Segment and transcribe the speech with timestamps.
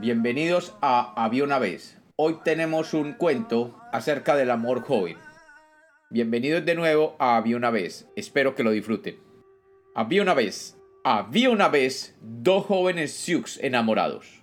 [0.00, 1.98] Bienvenidos a Había una vez.
[2.14, 5.16] Hoy tenemos un cuento acerca del amor joven.
[6.08, 8.06] Bienvenidos de nuevo a Había una vez.
[8.14, 9.18] Espero que lo disfruten.
[9.96, 10.78] Había una vez.
[11.02, 14.40] Había una vez dos jóvenes Sioux enamorados.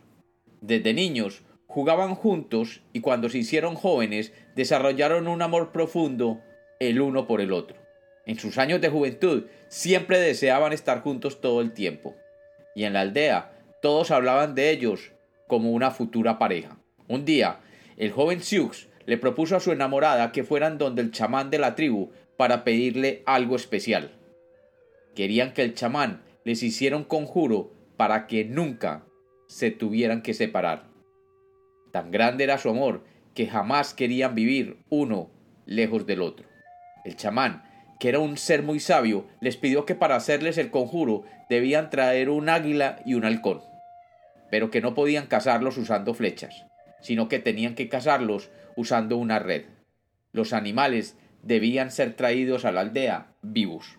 [0.59, 6.41] Desde niños jugaban juntos y cuando se hicieron jóvenes desarrollaron un amor profundo
[6.81, 7.77] el uno por el otro.
[8.25, 12.13] En sus años de juventud siempre deseaban estar juntos todo el tiempo.
[12.75, 15.14] Y en la aldea todos hablaban de ellos
[15.47, 16.77] como una futura pareja.
[17.07, 17.59] Un día,
[17.97, 21.75] el joven Sioux le propuso a su enamorada que fueran donde el chamán de la
[21.75, 24.11] tribu para pedirle algo especial.
[25.15, 29.05] Querían que el chamán les hiciera un conjuro para que nunca
[29.47, 30.87] se tuvieran que separar.
[31.91, 35.29] Tan grande era su amor que jamás querían vivir uno
[35.65, 36.47] lejos del otro.
[37.05, 37.63] El chamán,
[37.99, 42.29] que era un ser muy sabio, les pidió que para hacerles el conjuro debían traer
[42.29, 43.61] un águila y un halcón
[44.49, 46.65] pero que no podían cazarlos usando flechas,
[47.01, 49.65] sino que tenían que cazarlos usando una red.
[50.31, 53.97] Los animales debían ser traídos a la aldea vivos.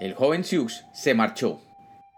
[0.00, 1.62] El joven Sioux se marchó,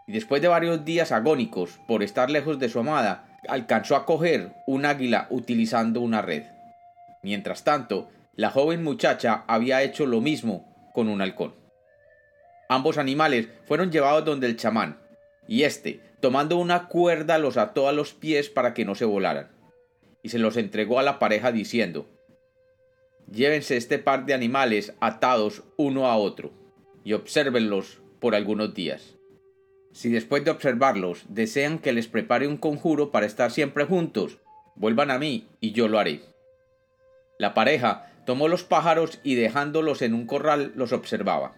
[0.06, 4.52] y después de varios días agónicos por estar lejos de su amada, alcanzó a coger
[4.66, 6.44] un águila utilizando una red.
[7.22, 11.54] Mientras tanto, la joven muchacha había hecho lo mismo con un halcón.
[12.69, 14.98] Ambos animales fueron llevados donde el chamán,
[15.47, 19.50] y éste, tomando una cuerda, los ató a los pies para que no se volaran,
[20.23, 22.06] y se los entregó a la pareja diciendo
[23.31, 26.53] Llévense este par de animales atados uno a otro,
[27.05, 29.17] y obsérvenlos por algunos días.
[29.92, 34.39] Si después de observarlos desean que les prepare un conjuro para estar siempre juntos,
[34.75, 36.20] vuelvan a mí y yo lo haré.
[37.39, 41.55] La pareja tomó los pájaros y dejándolos en un corral los observaba.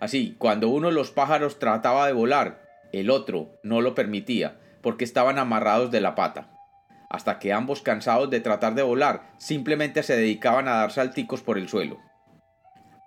[0.00, 2.61] Así, cuando uno de los pájaros trataba de volar,
[2.92, 6.50] el otro no lo permitía, porque estaban amarrados de la pata,
[7.08, 11.58] hasta que ambos cansados de tratar de volar simplemente se dedicaban a dar salticos por
[11.58, 11.98] el suelo.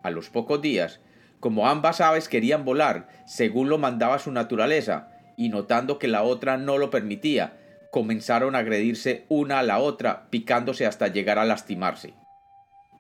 [0.04, 1.02] A los pocos días,
[1.40, 6.58] como ambas aves querían volar, según lo mandaba su naturaleza, y notando que la otra
[6.58, 7.58] no lo permitía,
[7.92, 12.14] comenzaron a agredirse una a la otra, picándose hasta llegar a lastimarse.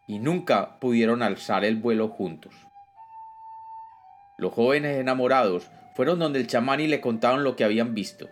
[0.07, 2.53] Y nunca pudieron alzar el vuelo juntos.
[4.37, 8.29] Los jóvenes enamorados fueron donde el chamán y le contaron lo que habían visto,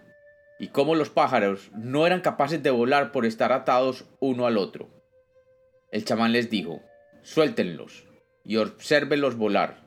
[0.60, 4.90] y cómo los pájaros no eran capaces de volar por estar atados uno al otro.
[5.90, 6.82] El chamán les dijo,
[7.22, 8.06] suéltenlos
[8.44, 9.82] y obsérvenlos volar.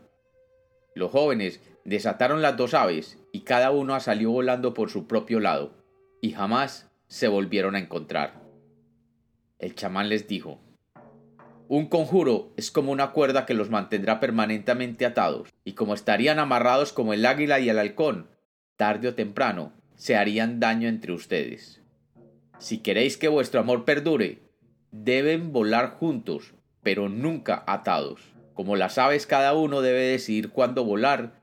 [0.95, 5.75] Los jóvenes desataron las dos aves y cada uno salió volando por su propio lado,
[6.23, 8.43] y jamás se volvieron a encontrar.
[9.59, 10.61] El chamán les dijo,
[11.69, 16.93] un conjuro es como una cuerda que los mantendrá permanentemente atados, y como estarían amarrados
[16.93, 18.29] como el águila y el halcón,
[18.77, 21.83] tarde o temprano se harían daño entre ustedes.
[22.59, 24.43] Si queréis que vuestro amor perdure,
[24.93, 28.21] deben volar juntos, pero nunca atados.
[28.55, 31.43] Como las aves cada uno debe decidir cuándo volar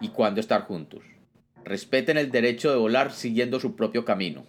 [0.00, 1.04] y cuándo estar juntos.
[1.64, 4.46] Respeten el derecho de volar siguiendo su propio camino.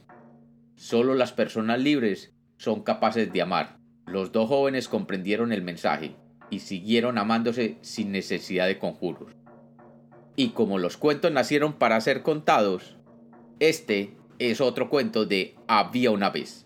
[0.76, 3.81] Solo las personas libres son capaces de amar.
[4.12, 6.16] Los dos jóvenes comprendieron el mensaje
[6.50, 9.32] y siguieron amándose sin necesidad de conjuros.
[10.36, 12.98] Y como los cuentos nacieron para ser contados,
[13.62, 16.66] este es otro cuento de Había una vez.